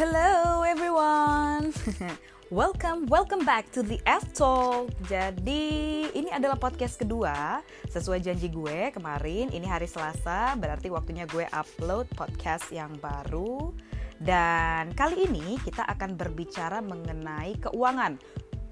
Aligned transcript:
Hello 0.00 0.64
everyone. 0.64 1.76
welcome, 2.48 3.04
welcome 3.12 3.44
back 3.44 3.68
to 3.68 3.84
the 3.84 4.00
F 4.08 4.32
Talk. 4.32 4.88
Jadi 5.04 6.08
ini 6.16 6.32
adalah 6.32 6.56
podcast 6.56 6.96
kedua 6.96 7.60
sesuai 7.84 8.24
janji 8.24 8.48
gue 8.48 8.96
kemarin. 8.96 9.52
Ini 9.52 9.68
hari 9.68 9.84
Selasa, 9.84 10.56
berarti 10.56 10.88
waktunya 10.88 11.28
gue 11.28 11.44
upload 11.52 12.08
podcast 12.16 12.72
yang 12.72 12.96
baru. 12.96 13.76
Dan 14.16 14.96
kali 14.96 15.28
ini 15.28 15.60
kita 15.60 15.84
akan 15.84 16.16
berbicara 16.16 16.80
mengenai 16.80 17.60
keuangan. 17.60 18.16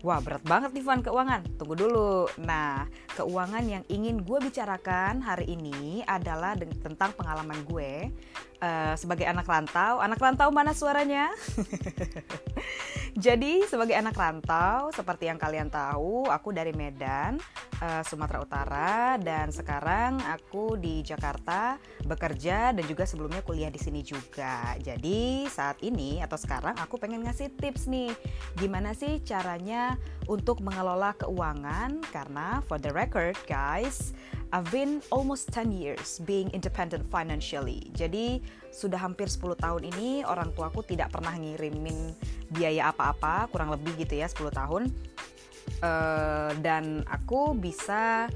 Wah 0.07 0.23
berat 0.23 0.45
banget 0.47 0.71
nih 0.75 0.85
Van 0.87 1.03
keuangan. 1.03 1.43
Tunggu 1.59 1.75
dulu. 1.75 2.31
Nah 2.39 2.87
keuangan 3.19 3.65
yang 3.67 3.83
ingin 3.91 4.23
gue 4.23 4.39
bicarakan 4.39 5.19
hari 5.19 5.51
ini 5.51 6.07
adalah 6.07 6.55
tentang 6.55 7.11
pengalaman 7.19 7.67
gue 7.67 8.13
uh, 8.63 8.95
Sebagai 8.95 9.27
anak 9.27 9.47
rantau. 9.47 9.99
Anak 9.99 10.23
rantau 10.23 10.51
mana 10.55 10.71
suaranya? 10.71 11.31
Jadi 13.19 13.67
sebagai 13.67 13.99
anak 13.99 14.15
rantau 14.15 14.95
Seperti 14.95 15.27
yang 15.27 15.43
kalian 15.43 15.67
tahu 15.75 16.31
Aku 16.31 16.55
dari 16.55 16.71
Medan 16.71 17.43
uh, 17.83 18.03
Sumatera 18.07 18.39
Utara 18.39 19.19
Dan 19.19 19.51
sekarang 19.51 20.23
aku 20.23 20.79
di 20.79 21.03
Jakarta 21.03 21.83
Bekerja 22.07 22.71
dan 22.71 22.85
juga 22.87 23.03
sebelumnya 23.11 23.43
kuliah 23.43 23.75
di 23.75 23.83
sini 23.83 24.07
juga. 24.07 24.79
Jadi 24.79 25.51
saat 25.51 25.83
ini 25.83 26.23
atau 26.23 26.39
sekarang 26.39 26.79
aku 26.79 26.95
pengen 26.95 27.27
ngasih 27.27 27.51
tips 27.59 27.91
nih 27.91 28.15
Gimana 28.55 28.95
sih 28.95 29.19
caranya 29.27 29.99
untuk 30.31 30.63
mengelola 30.63 31.11
keuangan? 31.19 31.99
Karena 32.15 32.63
for 32.71 32.79
the 32.79 32.95
record 32.95 33.35
guys 33.51 34.15
I've 34.49 34.73
been 34.73 35.05
almost 35.13 35.53
10 35.53 35.77
years 35.77 36.25
being 36.25 36.49
independent 36.57 37.05
financially. 37.13 37.93
Jadi 37.93 38.41
sudah 38.73 38.97
hampir 38.97 39.29
10 39.29 39.61
tahun 39.61 39.83
ini 39.93 40.25
orang 40.25 40.57
tuaku 40.57 40.81
tidak 40.89 41.13
pernah 41.13 41.37
ngirimin 41.37 42.17
biaya 42.49 42.89
apa-apa, 42.89 43.53
kurang 43.53 43.69
lebih 43.77 43.93
gitu 44.01 44.17
ya 44.17 44.25
10 44.25 44.49
tahun. 44.49 44.83
Uh, 45.85 46.57
dan 46.65 47.05
aku 47.05 47.53
bisa 47.53 48.33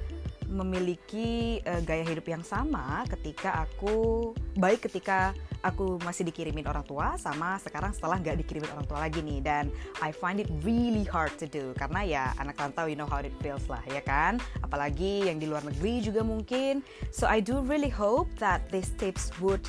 memiliki 0.53 1.59
uh, 1.65 1.81
gaya 1.83 2.05
hidup 2.05 2.29
yang 2.29 2.45
sama 2.45 3.09
ketika 3.09 3.65
aku 3.65 4.31
baik 4.61 4.85
ketika 4.85 5.33
aku 5.65 5.97
masih 6.03 6.27
dikirimin 6.27 6.67
orang 6.67 6.83
tua 6.85 7.15
sama 7.17 7.57
sekarang 7.63 7.95
setelah 7.95 8.19
nggak 8.19 8.45
dikirimin 8.45 8.69
orang 8.77 8.87
tua 8.87 8.99
lagi 9.09 9.25
nih. 9.25 9.41
Dan 9.41 9.65
I 10.05 10.13
find 10.13 10.39
it 10.43 10.51
really 10.61 11.09
hard 11.09 11.33
to 11.41 11.49
do 11.49 11.73
karena 11.79 12.05
ya 12.05 12.25
anak 12.37 12.61
rantau 12.61 12.91
you 12.91 12.99
know 12.99 13.09
how 13.09 13.23
it 13.25 13.33
feels 13.41 13.65
lah 13.71 13.81
ya 13.89 14.05
kan? 14.05 14.37
Apalagi 14.61 15.31
yang 15.31 15.41
di 15.41 15.49
luar 15.49 15.65
negeri 15.65 16.05
juga 16.05 16.21
mungkin. 16.21 16.85
So 17.15 17.25
I 17.25 17.41
do 17.41 17.65
really 17.65 17.91
hope 17.91 18.29
that 18.43 18.69
these 18.69 18.93
tips 19.01 19.33
would 19.41 19.65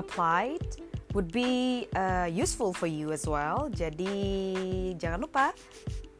apply 0.00 0.56
would 1.16 1.32
be 1.32 1.84
uh, 1.96 2.28
useful 2.28 2.76
for 2.76 2.86
you 2.86 3.10
as 3.10 3.24
well. 3.24 3.72
Jadi 3.72 4.14
jangan 5.00 5.24
lupa 5.24 5.56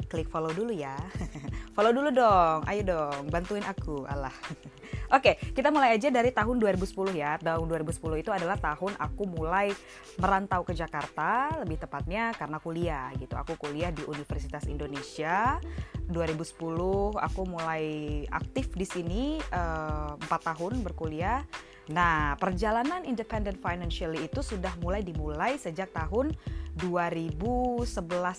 klik 0.06 0.30
follow 0.30 0.50
dulu 0.54 0.72
ya. 0.72 0.94
Follow 1.76 1.92
dulu 1.92 2.08
dong 2.08 2.64
ayo 2.64 2.80
dong 2.88 3.28
bantuin 3.28 3.60
aku 3.60 4.08
Allah 4.08 4.32
Oke, 5.06 5.38
kita 5.54 5.70
mulai 5.70 5.94
aja 5.94 6.10
dari 6.10 6.34
tahun 6.34 6.58
2010 6.58 7.14
ya. 7.14 7.38
Tahun 7.38 7.62
2010 7.62 8.22
itu 8.26 8.30
adalah 8.34 8.58
tahun 8.58 8.98
aku 8.98 9.22
mulai 9.30 9.70
merantau 10.18 10.66
ke 10.66 10.74
Jakarta, 10.74 11.62
lebih 11.62 11.78
tepatnya 11.78 12.34
karena 12.34 12.58
kuliah 12.58 13.14
gitu. 13.14 13.38
Aku 13.38 13.54
kuliah 13.54 13.94
di 13.94 14.02
Universitas 14.02 14.66
Indonesia. 14.66 15.62
2010 16.10 17.18
aku 17.18 17.40
mulai 17.46 18.22
aktif 18.30 18.74
di 18.74 18.86
sini 18.86 19.22
eh, 19.42 20.10
empat 20.14 20.40
uh, 20.42 20.46
tahun 20.54 20.82
berkuliah. 20.82 21.42
Nah, 21.86 22.34
perjalanan 22.42 23.06
independent 23.06 23.62
financially 23.62 24.26
itu 24.26 24.42
sudah 24.42 24.74
mulai 24.82 25.06
dimulai 25.06 25.54
sejak 25.54 25.94
tahun 25.94 26.34
2011 26.76 27.86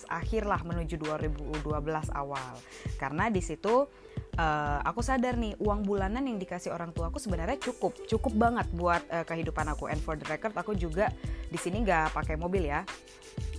akhir 0.04 0.42
lah 0.44 0.60
menuju 0.62 1.00
2012 1.00 1.64
awal. 2.12 2.54
Karena 3.00 3.32
di 3.32 3.40
situ 3.40 3.88
uh, 4.38 4.78
aku 4.86 5.02
sadar 5.02 5.34
nih 5.34 5.58
uang 5.58 5.84
bulanan 5.84 6.24
yang 6.24 6.38
dikasih 6.38 6.70
orang 6.70 6.94
tua 6.94 7.10
aku 7.10 7.18
sebenarnya 7.18 7.58
cukup 7.58 7.92
cukup 8.06 8.32
banget 8.38 8.66
buat 8.72 9.02
uh, 9.10 9.26
kehidupan 9.26 9.66
aku 9.74 9.90
and 9.90 10.00
for 10.00 10.14
the 10.14 10.24
record 10.30 10.54
aku 10.54 10.72
juga 10.78 11.10
di 11.50 11.58
sini 11.58 11.82
nggak 11.82 12.14
pakai 12.14 12.38
mobil 12.38 12.70
ya 12.70 12.86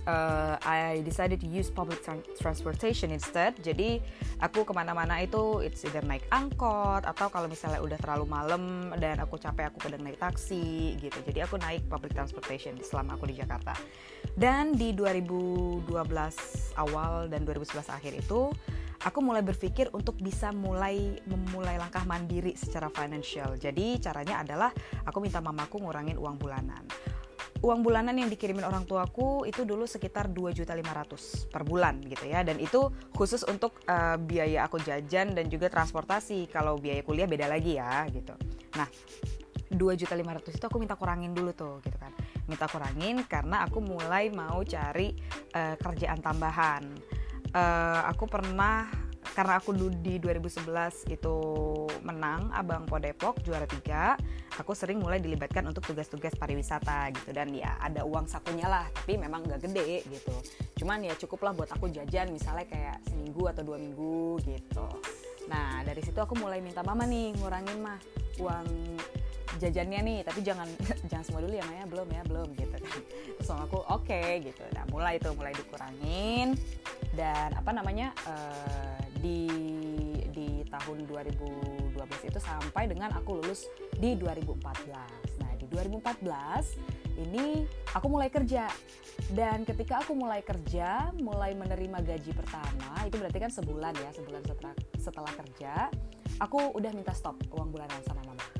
uh, 0.06 0.56
I 0.64 1.02
decided 1.04 1.40
to 1.40 1.48
use 1.48 1.68
public 1.68 2.00
transportation 2.38 3.12
instead. 3.12 3.56
Jadi 3.60 4.00
aku 4.40 4.64
ke 4.64 4.72
mana-mana 4.72 5.20
itu 5.20 5.60
it's 5.60 5.84
either 5.84 6.04
naik 6.04 6.24
angkot 6.32 7.04
atau 7.04 7.28
kalau 7.28 7.50
misalnya 7.50 7.82
udah 7.82 7.98
terlalu 8.00 8.26
malam 8.28 8.92
dan 8.96 9.20
aku 9.20 9.36
capek 9.36 9.68
aku 9.72 9.78
kadang 9.82 10.04
naik 10.04 10.20
taksi 10.20 10.96
gitu. 11.00 11.18
Jadi 11.26 11.44
aku 11.44 11.60
naik 11.60 11.84
public 11.88 12.16
transportation 12.16 12.76
selama 12.80 13.18
aku 13.18 13.28
di 13.28 13.36
Jakarta. 13.40 13.76
Dan 14.36 14.76
di 14.76 14.94
2012 14.94 15.84
awal 16.78 17.28
dan 17.28 17.42
2011 17.44 17.90
akhir 17.90 18.12
itu 18.16 18.52
aku 19.00 19.18
mulai 19.24 19.40
berpikir 19.40 19.88
untuk 19.96 20.20
bisa 20.20 20.52
mulai 20.52 21.16
memulai 21.24 21.80
langkah 21.80 22.04
mandiri 22.04 22.52
secara 22.52 22.92
financial. 22.92 23.56
Jadi 23.56 23.96
caranya 23.96 24.44
adalah 24.44 24.70
aku 25.08 25.24
minta 25.24 25.40
mamaku 25.40 25.80
ngurangin 25.80 26.20
uang 26.20 26.36
bulanan. 26.36 26.84
Uang 27.60 27.84
bulanan 27.84 28.16
yang 28.16 28.32
dikirimin 28.32 28.64
orang 28.64 28.88
tuaku 28.88 29.44
itu 29.44 29.68
dulu 29.68 29.84
sekitar 29.84 30.32
2.500 30.32 31.52
per 31.52 31.60
bulan 31.60 32.00
gitu 32.08 32.24
ya 32.24 32.40
dan 32.40 32.56
itu 32.56 32.88
khusus 33.12 33.44
untuk 33.44 33.84
uh, 33.84 34.16
biaya 34.16 34.64
aku 34.64 34.80
jajan 34.80 35.36
dan 35.36 35.44
juga 35.52 35.68
transportasi. 35.68 36.48
Kalau 36.48 36.80
biaya 36.80 37.04
kuliah 37.04 37.28
beda 37.28 37.44
lagi 37.48 37.76
ya 37.76 38.08
gitu. 38.08 38.32
Nah, 38.80 38.88
2.500 39.76 40.56
itu 40.56 40.64
aku 40.64 40.80
minta 40.80 40.96
kurangin 40.96 41.36
dulu 41.36 41.52
tuh 41.52 41.84
gitu 41.84 42.00
kan. 42.00 42.16
Minta 42.48 42.64
kurangin 42.64 43.28
karena 43.28 43.68
aku 43.68 43.84
mulai 43.84 44.32
mau 44.32 44.64
cari 44.64 45.12
uh, 45.52 45.76
kerjaan 45.76 46.24
tambahan 46.24 47.19
uh, 47.54 48.00
aku 48.10 48.26
pernah 48.26 48.86
karena 49.30 49.62
aku 49.62 49.70
di 49.76 50.18
2011 50.18 51.06
itu 51.12 51.36
menang 52.02 52.50
Abang 52.50 52.82
Po 52.88 52.98
Depok 52.98 53.38
juara 53.46 53.68
tiga 53.68 54.18
aku 54.58 54.74
sering 54.74 54.98
mulai 54.98 55.22
dilibatkan 55.22 55.64
untuk 55.64 55.86
tugas-tugas 55.86 56.34
pariwisata 56.34 57.08
gitu. 57.14 57.30
Dan 57.30 57.54
ya 57.54 57.78
ada 57.78 58.02
uang 58.02 58.26
sakunya 58.26 58.66
lah 58.66 58.84
tapi 58.90 59.16
memang 59.16 59.46
gak 59.46 59.64
gede 59.70 60.04
gitu. 60.08 60.34
Cuman 60.82 61.06
ya 61.06 61.14
cukup 61.16 61.46
lah 61.46 61.52
buat 61.54 61.70
aku 61.70 61.88
jajan 61.88 62.34
misalnya 62.34 62.66
kayak 62.66 62.96
seminggu 63.06 63.46
atau 63.48 63.62
dua 63.62 63.78
minggu 63.78 64.42
gitu. 64.44 64.86
Nah 65.48 65.80
dari 65.86 66.02
situ 66.02 66.18
aku 66.18 66.36
mulai 66.36 66.60
minta 66.60 66.82
mama 66.82 67.06
nih 67.06 67.32
ngurangin 67.38 67.78
mah 67.80 67.98
uang 68.42 68.66
jajannya 69.58 70.00
nih 70.04 70.18
tapi 70.22 70.40
jangan 70.46 70.68
jangan 71.10 71.24
semua 71.26 71.40
dulu 71.42 71.54
ya 71.56 71.64
Maya. 71.66 71.84
Belum 71.88 72.08
ya 72.12 72.22
belum 72.26 72.48
gitu 72.54 72.76
kan. 72.78 73.00
Terus 73.40 73.50
aku 73.50 73.78
oke 73.82 74.06
okay, 74.06 74.44
gitu. 74.44 74.62
Nah 74.76 74.84
mulai 74.92 75.18
itu 75.18 75.30
mulai 75.34 75.52
dikurangin. 75.56 76.54
Dan 77.10 77.50
apa 77.58 77.70
namanya 77.74 78.14
uh, 78.28 79.00
di 79.18 79.50
di 80.30 80.62
tahun 80.70 81.10
2012 81.10 82.30
itu 82.30 82.38
sampai 82.38 82.86
dengan 82.86 83.10
aku 83.18 83.42
lulus 83.42 83.66
di 83.98 84.14
2014 84.14 85.42
nah 85.42 85.50
di 85.58 85.66
2014 85.66 87.18
ini 87.26 87.66
aku 87.92 88.06
mulai 88.06 88.30
kerja. 88.30 88.70
Dan 89.28 89.68
ketika 89.68 90.00
aku 90.00 90.16
mulai 90.16 90.40
kerja 90.40 91.12
mulai 91.18 91.52
menerima 91.52 91.98
gaji 92.00 92.32
pertama 92.32 93.04
itu 93.04 93.20
berarti 93.20 93.38
kan 93.42 93.52
sebulan 93.52 93.92
ya 93.98 94.10
sebulan 94.16 94.42
setelah 94.46 94.74
setelah 94.96 95.32
kerja 95.34 95.72
aku 96.40 96.72
udah 96.72 96.90
minta 96.96 97.12
stop 97.12 97.36
uang 97.52 97.68
bulanan 97.68 98.00
sama 98.08 98.24
mama 98.24 98.59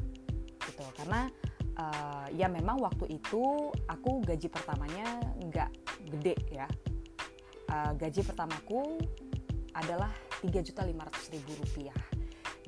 gitu 0.80 1.04
karena 1.04 1.28
uh, 1.76 2.26
ya 2.32 2.48
memang 2.48 2.80
waktu 2.80 3.20
itu 3.20 3.68
aku 3.84 4.24
gaji 4.24 4.48
pertamanya 4.48 5.20
nggak 5.44 5.70
gede 6.08 6.36
ya 6.48 6.66
uh, 7.68 7.92
gaji 7.94 8.24
pertamaku 8.24 8.96
adalah 9.76 10.10
3.500.000 10.42 11.38
rupiah. 11.46 11.98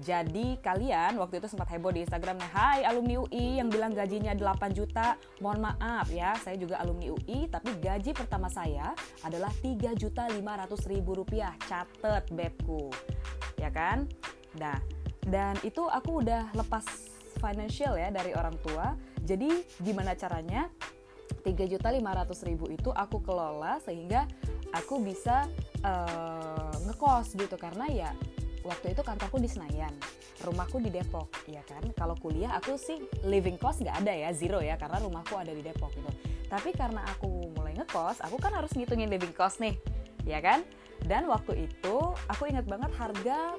Jadi 0.02 0.58
kalian 0.58 1.14
waktu 1.20 1.38
itu 1.38 1.46
sempat 1.52 1.70
heboh 1.70 1.94
di 1.94 2.02
Instagram 2.02 2.40
nih, 2.40 2.50
Hai 2.50 2.80
alumni 2.82 3.22
UI 3.22 3.60
yang 3.62 3.70
bilang 3.70 3.94
gajinya 3.94 4.34
8 4.34 4.74
juta, 4.74 5.15
mohon 5.38 5.62
maaf 5.62 6.10
ya, 6.10 6.34
saya 6.42 6.58
juga 6.58 6.80
alumni 6.82 7.12
UI, 7.12 7.47
tapi 7.47 7.76
gaji 7.78 8.10
pertama 8.10 8.50
saya 8.50 8.97
adalah 9.22 9.53
3.500.000 9.62 10.42
rupiah, 11.06 11.54
catet 11.68 12.24
bebku, 12.34 12.91
ya 13.60 13.70
kan? 13.70 14.08
Nah, 14.58 14.80
dan 15.28 15.54
itu 15.62 15.86
aku 15.86 16.24
udah 16.24 16.50
lepas 16.56 17.11
financial 17.42 17.98
ya 17.98 18.15
dari 18.15 18.30
orang 18.39 18.54
tua, 18.62 18.94
jadi 19.27 19.50
gimana 19.83 20.15
caranya? 20.15 20.71
3.500.000 21.42 22.54
itu 22.71 22.91
aku 22.94 23.18
kelola 23.18 23.83
sehingga 23.83 24.30
aku 24.71 25.03
bisa 25.03 25.50
uh, 25.83 26.71
ngekos 26.86 27.34
gitu. 27.34 27.59
Karena 27.59 27.91
ya 27.91 28.10
waktu 28.62 28.94
itu 28.94 29.03
kantorku 29.03 29.42
di 29.42 29.50
Senayan 29.50 29.91
rumahku 30.42 30.78
di 30.78 30.91
Depok 30.91 31.30
ya 31.50 31.62
kan? 31.66 31.83
Kalau 31.94 32.15
kuliah 32.18 32.54
aku 32.59 32.78
sih 32.78 33.03
living 33.27 33.59
cost 33.59 33.83
nggak 33.83 34.06
ada 34.06 34.12
ya 34.12 34.30
zero 34.34 34.62
ya 34.62 34.78
karena 34.78 35.03
rumahku 35.03 35.34
ada 35.34 35.50
di 35.50 35.62
Depok 35.62 35.91
gitu. 35.94 36.10
Tapi 36.47 36.71
karena 36.77 37.03
aku 37.10 37.54
mulai 37.59 37.74
ngekos 37.74 38.22
aku 38.22 38.36
kan 38.39 38.53
harus 38.54 38.71
ngitungin 38.74 39.10
living 39.10 39.34
cost 39.34 39.59
nih 39.59 39.74
ya 40.27 40.39
kan? 40.39 40.62
Dan 41.03 41.27
waktu 41.27 41.66
itu 41.66 41.97
aku 42.30 42.47
ingat 42.47 42.66
banget 42.71 42.94
harga 42.94 43.59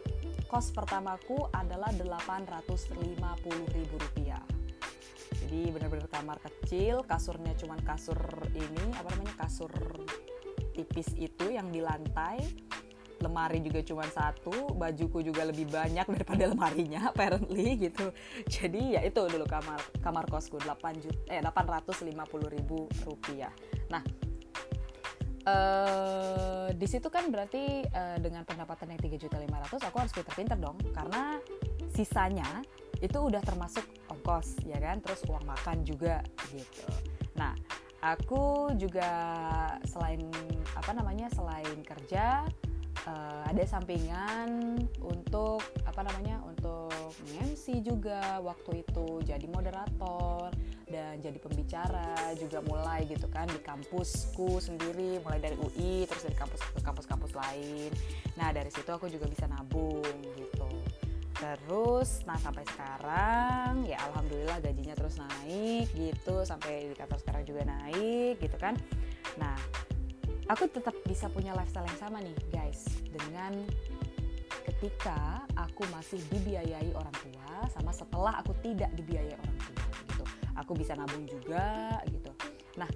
kos 0.53 0.69
pertamaku 0.69 1.49
adalah 1.49 1.89
850 1.97 3.73
ribu 3.73 3.95
rupiah. 3.97 4.45
Jadi 5.41 5.53
jadi 5.53 5.69
benar-benar 5.69 6.09
kamar 6.09 6.37
kecil 6.41 7.05
kasurnya 7.05 7.53
cuman 7.53 7.77
kasur 7.85 8.17
ini 8.57 8.85
apa 8.97 9.13
namanya 9.13 9.45
kasur 9.45 9.69
tipis 10.73 11.13
itu 11.13 11.53
yang 11.53 11.69
di 11.69 11.77
lantai. 11.77 12.41
Lemari 13.21 13.61
juga 13.61 13.85
cuma 13.85 14.01
satu 14.09 14.73
bajuku 14.73 15.21
juga 15.21 15.45
lebih 15.45 15.69
banyak 15.69 16.09
daripada 16.09 16.49
lemarinya 16.49 17.05
apparently 17.13 17.77
gitu. 17.77 18.09
Jadi 18.49 18.97
ya 18.97 19.05
itu 19.05 19.21
dulu 19.29 19.45
kamar 19.45 19.77
kamar 20.01 20.25
kosku 20.25 20.57
8 20.57 21.01
juta 21.05 21.21
eh 21.29 21.41
850 21.41 22.09
ribu 22.49 22.89
rupiah. 23.05 23.53
Nah 23.93 24.01
Uh, 25.43 26.71
di 26.79 26.87
situ 26.87 27.11
kan 27.11 27.27
berarti 27.27 27.83
uh, 27.91 28.15
dengan 28.15 28.47
pendapatan 28.47 28.95
yang 28.95 29.01
3 29.03 29.19
juta 29.19 29.35
500 29.35 29.89
aku 29.91 29.97
harus 29.99 30.13
pinter-pinter 30.15 30.57
dong. 30.59 30.79
Karena 30.95 31.37
sisanya 31.91 32.63
itu 33.03 33.19
udah 33.19 33.43
termasuk 33.43 33.83
ongkos 34.07 34.63
ya 34.63 34.79
kan? 34.79 35.03
Terus 35.03 35.23
uang 35.27 35.43
makan 35.43 35.83
juga 35.83 36.23
gitu. 36.55 36.87
Nah 37.35 37.51
aku 38.03 38.71
juga 38.79 39.09
selain 39.87 40.27
apa 40.75 40.91
namanya 40.95 41.27
selain 41.31 41.79
kerja 41.83 42.47
uh, 43.07 43.43
ada 43.47 43.63
sampingan 43.67 44.79
untuk 45.03 45.63
apa 45.83 46.01
namanya 46.03 46.39
untuk 46.47 46.91
MC 47.39 47.83
juga 47.83 48.39
waktu 48.39 48.83
itu. 48.83 49.23
Jadi 49.23 49.45
moderator 49.49 50.51
dan 50.87 51.17
jadi 51.25 51.41
pembicara 51.41 52.37
juga 52.37 52.61
mulai 52.61 53.07
gitu 53.09 53.25
kan 53.33 53.49
di 53.49 53.57
kampusku 53.65 54.61
sendiri 54.61 55.17
mulai 55.25 55.41
dari 55.41 55.57
UI 55.57 56.05
terus 56.05 56.21
dari 56.29 56.37
kampus 56.37 56.61
ke 56.61 56.81
kampus-kampus 56.85 57.31
lain. 57.33 57.89
Nah 58.37 58.53
dari 58.53 58.69
situ 58.69 58.89
aku 58.89 59.09
juga 59.09 59.25
bisa 59.25 59.49
nabung 59.49 60.05
gitu. 60.37 60.69
Terus 61.33 62.23
nah 62.29 62.37
sampai 62.39 62.63
sekarang 62.69 63.83
ya 63.89 63.99
alhamdulillah 64.11 64.61
gajinya 64.63 64.95
terus 64.95 65.17
naik 65.19 65.91
gitu 65.97 66.45
sampai 66.45 66.93
di 66.93 66.95
kantor 66.95 67.19
sekarang 67.19 67.43
juga 67.43 67.65
naik 67.65 68.39
gitu 68.39 68.55
kan. 68.61 68.77
Nah 69.41 69.57
aku 70.47 70.67
tetap 70.67 70.95
bisa 71.07 71.29
punya 71.31 71.55
lifestyle 71.55 71.87
yang 71.87 71.99
sama 71.99 72.17
nih 72.19 72.35
guys. 72.51 72.87
Dengan 73.07 73.63
ketika 74.63 75.43
aku 75.55 75.83
masih 75.91 76.19
dibiayai 76.31 76.91
orang 76.95 77.15
tua 77.19 77.67
sama 77.71 77.91
setelah 77.91 78.39
aku 78.39 78.55
tidak 78.63 78.91
dibiayai 78.95 79.35
orang 79.35 79.57
tua 79.59 79.85
gitu. 80.07 80.23
Aku 80.59 80.71
bisa 80.75 80.93
nabung 80.95 81.23
juga 81.27 81.99
gitu. 82.07 82.31
Nah 82.79 82.89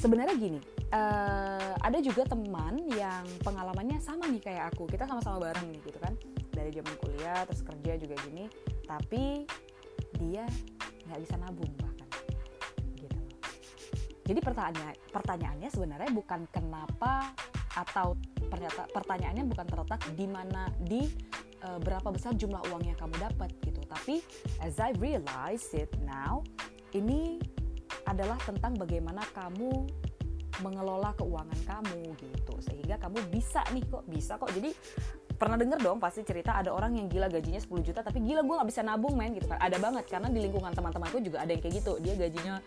sebenarnya 0.00 0.32
gini 0.40 0.60
uh, 0.96 1.76
ada 1.76 1.98
juga 2.00 2.24
teman 2.24 2.88
yang 2.96 3.24
pengalamannya 3.44 4.00
sama 4.00 4.28
nih 4.28 4.40
kayak 4.40 4.74
aku. 4.74 4.88
Kita 4.88 5.04
sama-sama 5.08 5.40
bareng 5.40 5.68
nih 5.72 5.80
gitu 5.84 5.98
kan. 6.00 6.14
Dari 6.50 6.70
zaman 6.74 6.94
kuliah 7.00 7.44
terus 7.48 7.62
kerja 7.64 7.92
juga 7.96 8.16
gini 8.28 8.44
tapi 8.84 9.46
dia 10.18 10.44
nggak 11.08 11.20
bisa 11.22 11.38
nabung 11.40 11.70
jadi 14.30 14.46
pertanyaan 14.46 14.94
pertanyaannya 15.10 15.68
sebenarnya 15.74 16.10
bukan 16.14 16.46
kenapa 16.54 17.34
atau 17.74 18.14
ternyata 18.46 18.86
pertanyaannya 18.94 19.42
bukan 19.50 19.66
terletak 19.66 20.00
di 20.14 20.26
mana 20.30 20.70
di 20.78 21.10
uh, 21.66 21.78
berapa 21.82 22.14
besar 22.14 22.38
jumlah 22.38 22.62
uang 22.70 22.86
yang 22.86 22.98
kamu 22.98 23.18
dapat 23.18 23.50
gitu. 23.66 23.82
Tapi 23.90 24.22
as 24.62 24.78
I 24.78 24.94
realize 25.02 25.66
it 25.74 25.90
now, 26.06 26.46
ini 26.94 27.42
adalah 28.06 28.38
tentang 28.42 28.78
bagaimana 28.78 29.22
kamu 29.34 29.86
mengelola 30.62 31.10
keuangan 31.16 31.60
kamu 31.66 32.14
gitu. 32.22 32.54
Sehingga 32.62 33.02
kamu 33.02 33.18
bisa 33.34 33.66
nih 33.74 33.82
kok 33.86 34.04
bisa 34.06 34.38
kok. 34.38 34.50
Jadi 34.54 34.70
pernah 35.34 35.56
denger 35.56 35.80
dong 35.80 35.98
pasti 35.98 36.20
cerita 36.20 36.54
ada 36.54 36.68
orang 36.68 37.00
yang 37.00 37.08
gila 37.08 37.32
gajinya 37.32 37.56
10 37.56 37.80
juta 37.80 38.04
tapi 38.04 38.20
gila 38.20 38.44
gue 38.44 38.54
nggak 38.60 38.68
bisa 38.68 38.84
nabung 38.84 39.16
main 39.16 39.32
gitu 39.32 39.48
kan. 39.48 39.58
Ada 39.58 39.80
banget 39.80 40.04
karena 40.06 40.28
di 40.28 40.38
lingkungan 40.42 40.70
teman-temanku 40.70 41.18
juga 41.18 41.42
ada 41.42 41.50
yang 41.50 41.62
kayak 41.64 41.74
gitu. 41.80 41.92
Dia 42.02 42.14
gajinya 42.14 42.60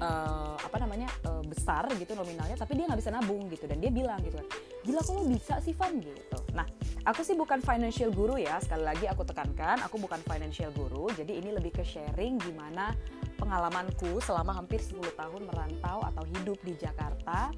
uh, 0.00 0.56
apa 0.58 0.76
namanya 0.80 1.08
uh, 1.28 1.44
besar 1.44 1.86
gitu 1.96 2.16
nominalnya 2.16 2.56
tapi 2.56 2.76
dia 2.76 2.88
nggak 2.88 3.00
bisa 3.00 3.12
nabung 3.12 3.46
gitu 3.52 3.64
dan 3.68 3.78
dia 3.78 3.92
bilang 3.92 4.18
gitu 4.24 4.40
gila 4.84 5.00
kok 5.04 5.14
lo 5.14 5.22
bisa 5.28 5.60
sih 5.60 5.76
Van 5.76 5.94
gitu 6.00 6.38
nah 6.56 6.66
aku 7.06 7.20
sih 7.22 7.38
bukan 7.38 7.62
financial 7.62 8.10
guru 8.10 8.40
ya 8.40 8.58
sekali 8.58 8.84
lagi 8.84 9.06
aku 9.06 9.22
tekankan 9.22 9.80
aku 9.84 10.00
bukan 10.00 10.18
financial 10.26 10.72
guru 10.74 11.12
jadi 11.14 11.38
ini 11.38 11.54
lebih 11.54 11.76
ke 11.76 11.84
sharing 11.84 12.40
gimana 12.40 12.96
pengalamanku 13.40 14.20
selama 14.20 14.52
hampir 14.52 14.82
10 14.84 15.00
tahun 15.16 15.42
merantau 15.48 16.04
atau 16.04 16.24
hidup 16.28 16.60
di 16.60 16.76
Jakarta 16.76 17.48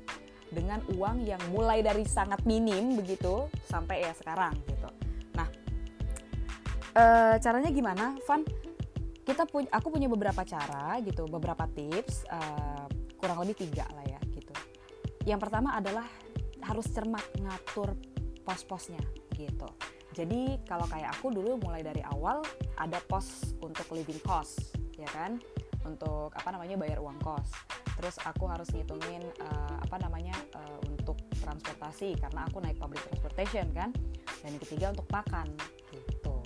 dengan 0.53 0.85
uang 0.95 1.25
yang 1.25 1.41
mulai 1.51 1.81
dari 1.81 2.05
sangat 2.05 2.45
minim 2.45 2.95
begitu 2.95 3.49
sampai 3.67 4.05
ya 4.05 4.13
sekarang 4.13 4.53
gitu. 4.69 4.89
Nah, 5.33 5.49
e, 6.93 7.05
caranya 7.41 7.73
gimana, 7.73 8.15
Van? 8.29 8.45
Kita 9.23 9.47
punya 9.47 9.71
aku 9.71 9.89
punya 9.95 10.11
beberapa 10.11 10.43
cara 10.43 10.99
gitu 11.03 11.31
beberapa 11.31 11.67
tips 11.71 12.27
uh, 12.27 12.87
kurang 13.19 13.39
lebih 13.47 13.67
tiga 13.67 13.87
lah 13.95 14.03
ya 14.07 14.21
gitu. 14.35 14.55
Yang 15.23 15.41
pertama 15.47 15.79
adalah 15.79 16.07
harus 16.67 16.87
cermat 16.91 17.23
ngatur 17.39 17.95
pos-posnya 18.43 19.03
gitu. 19.39 19.71
Jadi 20.13 20.61
kalau 20.67 20.85
kayak 20.91 21.15
aku 21.17 21.33
dulu 21.33 21.57
mulai 21.63 21.81
dari 21.81 22.03
awal 22.05 22.43
ada 22.77 22.99
pos 23.07 23.57
untuk 23.63 23.87
living 23.95 24.19
cost 24.27 24.75
ya 24.99 25.07
kan? 25.15 25.39
Untuk 25.87 26.35
apa 26.35 26.51
namanya 26.51 26.75
bayar 26.75 26.99
uang 26.99 27.19
kos. 27.23 27.55
Terus 28.03 28.19
aku 28.27 28.51
harus 28.51 28.67
ngitungin 28.75 29.23
uh, 29.39 29.77
apa 29.79 30.03
namanya 30.03 30.35
uh, 30.59 30.79
untuk 30.91 31.15
transportasi 31.39 32.19
karena 32.19 32.47
aku 32.51 32.59
naik 32.59 32.79
public 32.83 33.03
transportation 33.07 33.71
kan? 33.71 33.95
Dan 34.43 34.59
yang 34.59 34.63
ketiga 34.67 34.87
untuk 34.91 35.07
makan 35.15 35.47
gitu. 35.95 36.43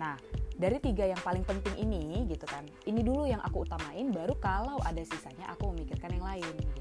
Nah 0.00 0.16
dari 0.56 0.80
tiga 0.80 1.04
yang 1.04 1.20
paling 1.20 1.44
penting 1.44 1.76
ini 1.76 2.24
gitu 2.32 2.48
kan 2.48 2.64
ini 2.88 3.04
dulu 3.04 3.28
yang 3.28 3.40
aku 3.44 3.68
utamain 3.68 4.08
baru 4.08 4.32
kalau 4.40 4.80
ada 4.80 5.00
sisanya 5.04 5.52
aku 5.52 5.72
memikirkan 5.72 6.16
yang 6.16 6.24
lain 6.24 6.52
gitu. 6.56 6.80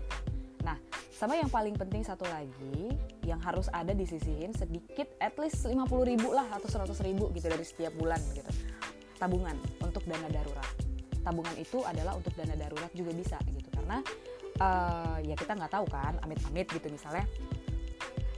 Nah 0.63 0.79
sama 1.11 1.35
yang 1.35 1.51
paling 1.51 1.75
penting 1.75 2.03
satu 2.03 2.23
lagi 2.27 2.91
yang 3.27 3.39
harus 3.43 3.67
ada 3.71 3.91
disisihin 3.91 4.51
sedikit 4.55 5.11
at 5.19 5.35
least 5.39 5.63
50 5.67 5.75
ribu 6.07 6.31
lah 6.31 6.47
atau 6.55 6.67
100 6.67 6.91
ribu 7.07 7.31
gitu 7.35 7.47
dari 7.51 7.63
setiap 7.67 7.93
bulan 7.99 8.19
gitu. 8.31 8.47
Tabungan 9.19 9.55
untuk 9.83 10.03
dana 10.07 10.27
darurat. 10.31 10.67
Tabungan 11.23 11.55
itu 11.55 11.83
adalah 11.83 12.15
untuk 12.15 12.31
dana 12.35 12.55
darurat 12.55 12.91
juga 12.91 13.11
bisa 13.11 13.37
gitu. 13.51 13.69
Karena 13.71 13.99
uh, 14.59 15.17
ya 15.23 15.35
kita 15.35 15.55
nggak 15.55 15.71
tahu 15.71 15.85
kan 15.87 16.15
amit-amit 16.23 16.67
gitu 16.71 16.87
misalnya 16.87 17.27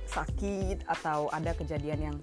sakit 0.08 0.88
atau 0.88 1.30
ada 1.30 1.54
kejadian 1.54 2.00
yang 2.00 2.18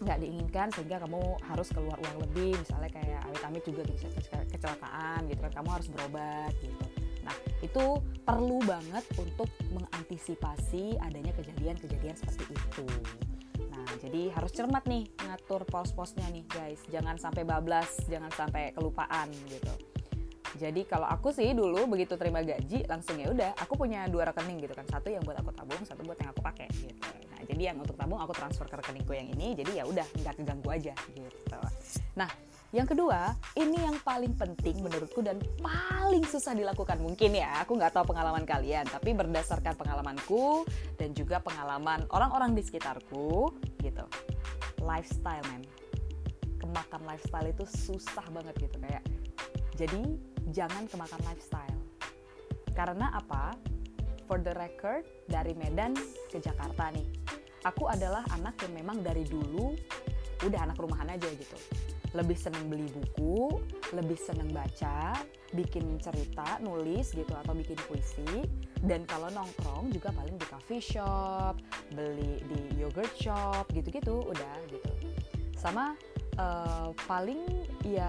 nggak 0.00 0.18
diinginkan 0.22 0.68
sehingga 0.72 1.02
kamu 1.02 1.20
harus 1.48 1.68
keluar 1.74 1.98
uang 1.98 2.16
lebih. 2.28 2.56
Misalnya 2.56 2.90
kayak 2.92 3.20
amit-amit 3.28 3.62
juga 3.66 3.82
bisa 3.88 4.06
kecelakaan 4.48 5.28
gitu 5.28 5.40
kan 5.44 5.52
kamu 5.62 5.68
harus 5.74 5.88
berobat 5.92 6.52
gitu. 6.62 6.86
Nah 7.22 7.36
itu 7.62 7.84
perlu 8.26 8.58
banget 8.66 9.04
untuk 9.18 9.48
mengantisipasi 9.70 10.98
adanya 11.02 11.32
kejadian-kejadian 11.38 12.16
seperti 12.18 12.54
itu. 12.54 12.86
Nah 13.70 13.86
jadi 14.02 14.34
harus 14.34 14.50
cermat 14.54 14.84
nih 14.86 15.06
ngatur 15.26 15.62
pos-posnya 15.66 16.26
nih 16.30 16.44
guys. 16.50 16.82
Jangan 16.90 17.18
sampai 17.18 17.42
bablas 17.46 17.90
jangan 18.10 18.30
sampai 18.34 18.74
kelupaan 18.74 19.30
gitu. 19.50 19.74
Jadi 20.52 20.84
kalau 20.84 21.08
aku 21.08 21.32
sih 21.32 21.56
dulu 21.56 21.88
begitu 21.88 22.12
terima 22.20 22.44
gaji 22.44 22.84
langsung 22.84 23.16
ya 23.16 23.32
udah 23.32 23.56
aku 23.56 23.72
punya 23.72 24.04
dua 24.10 24.28
rekening 24.28 24.60
gitu 24.60 24.76
kan. 24.76 24.84
Satu 24.84 25.08
yang 25.08 25.24
buat 25.24 25.38
aku 25.40 25.50
tabung 25.54 25.80
satu 25.86 26.04
buat 26.04 26.20
yang 26.20 26.30
aku 26.34 26.44
pakai 26.44 26.68
gitu 26.74 27.31
jadi 27.48 27.72
yang 27.72 27.82
untuk 27.82 27.96
tabung 27.98 28.20
aku 28.20 28.32
transfer 28.34 28.66
ke 28.66 28.76
rekeningku 28.78 29.12
yang 29.12 29.28
ini 29.32 29.54
jadi 29.58 29.82
ya 29.82 29.84
udah 29.86 30.06
nggak 30.20 30.34
keganggu 30.38 30.68
aja 30.70 30.94
gitu 31.14 31.60
nah 32.14 32.30
yang 32.72 32.88
kedua, 32.88 33.36
ini 33.52 33.84
yang 33.84 34.00
paling 34.00 34.32
penting 34.32 34.80
menurutku 34.80 35.20
dan 35.20 35.36
paling 35.60 36.24
susah 36.24 36.56
dilakukan 36.56 37.04
mungkin 37.04 37.36
ya. 37.36 37.60
Aku 37.60 37.76
nggak 37.76 37.92
tahu 37.92 38.16
pengalaman 38.16 38.48
kalian, 38.48 38.88
tapi 38.88 39.12
berdasarkan 39.12 39.76
pengalamanku 39.76 40.64
dan 40.96 41.12
juga 41.12 41.36
pengalaman 41.44 42.08
orang-orang 42.08 42.56
di 42.56 42.64
sekitarku, 42.64 43.52
gitu. 43.84 44.08
Lifestyle, 44.80 45.44
man. 45.52 45.60
Kemakan 46.64 47.04
lifestyle 47.04 47.52
itu 47.52 47.68
susah 47.68 48.24
banget 48.32 48.56
gitu 48.56 48.80
kayak. 48.80 49.04
Jadi 49.76 50.16
jangan 50.56 50.88
kemakan 50.88 51.20
lifestyle. 51.28 51.76
Karena 52.72 53.12
apa? 53.12 53.52
For 54.24 54.40
the 54.40 54.56
record, 54.56 55.04
dari 55.28 55.52
Medan 55.52 55.92
ke 56.32 56.40
Jakarta 56.40 56.88
nih 56.88 57.21
aku 57.62 57.90
adalah 57.90 58.26
anak 58.34 58.58
yang 58.66 58.74
memang 58.82 59.02
dari 59.02 59.26
dulu 59.26 59.74
udah 60.42 60.60
anak 60.66 60.76
rumahan 60.78 61.14
aja 61.14 61.28
gitu 61.30 61.58
lebih 62.12 62.36
seneng 62.36 62.68
beli 62.68 62.84
buku, 62.92 63.56
lebih 63.96 64.20
seneng 64.20 64.52
baca, 64.52 65.16
bikin 65.56 65.96
cerita, 65.96 66.60
nulis 66.60 67.12
gitu 67.16 67.32
atau 67.32 67.56
bikin 67.56 67.76
puisi. 67.88 68.44
Dan 68.84 69.08
kalau 69.08 69.32
nongkrong 69.32 69.88
juga 69.88 70.12
paling 70.12 70.36
di 70.36 70.46
coffee 70.48 70.82
shop, 70.82 71.56
beli 71.96 72.44
di 72.52 72.60
yogurt 72.76 73.12
shop 73.16 73.64
gitu-gitu 73.72 74.28
udah 74.28 74.54
gitu. 74.68 74.92
Sama 75.56 75.96
uh, 76.38 76.94
paling 77.08 77.42
ya 77.82 78.08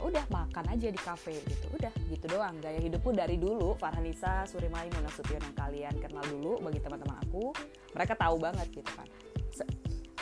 udah 0.00 0.24
makan 0.30 0.64
aja 0.72 0.88
di 0.88 1.00
cafe 1.00 1.36
gitu. 1.44 1.66
Udah 1.74 1.92
gitu 2.08 2.24
doang. 2.30 2.56
Gaya 2.62 2.78
hidupku 2.78 3.12
dari 3.12 3.36
dulu 3.36 3.74
Farhanisa 3.76 4.46
Surimali 4.46 4.88
Munasution 4.94 5.42
yang 5.42 5.56
kalian 5.56 5.94
kenal 5.98 6.24
dulu 6.28 6.62
bagi 6.62 6.80
teman-teman 6.80 7.18
aku 7.28 7.52
mereka 7.92 8.14
tahu 8.14 8.36
banget 8.38 8.66
gitu 8.72 8.90
kan. 8.94 9.08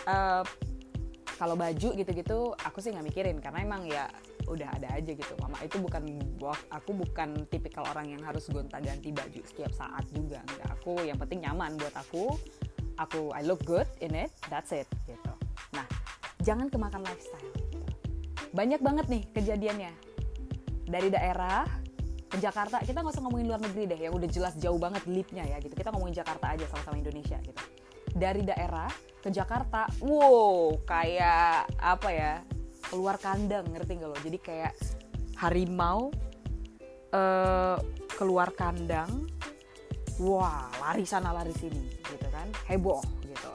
Uh, 0.07 0.45
kalau 1.37 1.53
baju 1.53 1.89
gitu-gitu 1.93 2.57
aku 2.65 2.79
sih 2.81 2.91
nggak 2.91 3.07
mikirin. 3.07 3.37
Karena 3.39 3.61
emang 3.63 3.85
ya 3.85 4.09
udah 4.49 4.73
ada 4.73 4.89
aja 4.97 5.13
gitu. 5.13 5.35
Mama 5.39 5.61
itu 5.61 5.77
bukan 5.77 6.03
aku 6.73 6.91
bukan 6.97 7.45
tipikal 7.53 7.85
orang 7.93 8.17
yang 8.17 8.23
harus 8.25 8.49
gonta 8.49 8.81
ganti 8.81 9.13
baju 9.13 9.41
setiap 9.45 9.71
saat 9.77 10.09
juga. 10.11 10.41
Enggak 10.49 10.71
aku 10.81 11.05
yang 11.05 11.21
penting 11.21 11.45
nyaman 11.45 11.77
buat 11.77 11.95
aku. 11.95 12.33
Aku 12.97 13.29
I 13.37 13.45
look 13.45 13.61
good 13.69 13.85
in 14.01 14.17
it 14.17 14.33
that's 14.49 14.73
it 14.73 14.89
gitu. 15.05 15.33
Nah 15.77 15.85
jangan 16.47 16.71
kemakan 16.71 17.03
lifestyle. 17.03 17.51
Banyak 18.55 18.79
banget 18.79 19.07
nih 19.11 19.23
kejadiannya. 19.35 19.93
Dari 20.87 21.11
daerah 21.11 21.67
ke 22.31 22.39
Jakarta 22.39 22.79
kita 22.87 23.03
nggak 23.03 23.19
usah 23.19 23.23
ngomongin 23.27 23.51
luar 23.51 23.59
negeri 23.59 23.91
deh 23.91 23.99
yang 24.07 24.15
udah 24.15 24.31
jelas 24.31 24.55
jauh 24.63 24.79
banget 24.79 25.03
leapnya 25.11 25.43
ya 25.43 25.59
gitu. 25.59 25.75
Kita 25.75 25.91
ngomongin 25.91 26.23
Jakarta 26.23 26.55
aja 26.55 26.63
sama-sama 26.71 27.03
Indonesia 27.03 27.43
gitu. 27.43 27.63
Dari 28.15 28.47
daerah 28.47 28.87
ke 29.19 29.29
Jakarta 29.35 29.91
wow 29.99 30.79
kayak 30.87 31.75
apa 31.83 32.09
ya 32.15 32.33
keluar 32.87 33.19
kandang 33.19 33.67
ngerti 33.75 33.99
gak 33.99 34.09
lo? 34.15 34.17
Jadi 34.23 34.39
kayak 34.39 34.73
harimau 35.43 36.15
uh, 37.11 37.77
keluar 38.15 38.55
kandang 38.55 39.27
wah 40.23 40.71
lari 40.79 41.03
sana 41.03 41.35
lari 41.35 41.51
sini 41.59 41.91
gitu 42.07 42.31
kan. 42.31 42.47
Heboh 42.71 43.03
gitu. 43.27 43.53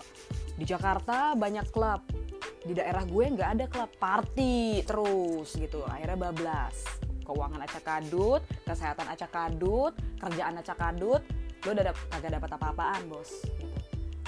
Di 0.60 0.68
Jakarta 0.68 1.34
banyak 1.40 1.72
klub 1.72 2.21
di 2.62 2.74
daerah 2.77 3.03
gue 3.06 3.25
nggak 3.25 3.50
ada 3.58 3.65
klub 3.68 3.91
party 3.98 4.86
terus 4.86 5.58
gitu. 5.58 5.82
Akhirnya 5.86 6.30
bablas. 6.30 6.86
Keuangan 7.22 7.62
acak 7.63 7.84
kadut 7.86 8.41
kesehatan 8.65 9.08
acak 9.08 9.32
kadut 9.32 9.94
kerjaan 10.20 10.58
acak 10.58 10.77
kadut 10.77 11.22
lo 11.62 11.70
udah 11.77 11.94
kagak 12.10 12.41
dapat 12.41 12.50
apa-apaan 12.58 13.01
bos 13.08 13.46
gitu. 13.46 13.77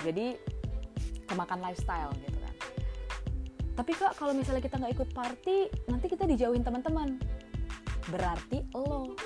Jadi 0.05 0.37
kemakan 1.25 1.59
lifestyle 1.65 2.13
gitu 2.21 2.33
tapi 3.73 3.91
kak 3.97 4.13
kalau 4.21 4.37
misalnya 4.37 4.61
kita 4.61 4.77
nggak 4.77 4.93
ikut 4.93 5.09
party 5.17 5.57
nanti 5.89 6.05
kita 6.05 6.29
dijauhin 6.29 6.61
teman-teman. 6.61 7.17
Berarti 8.13 8.61
lo 8.77 9.17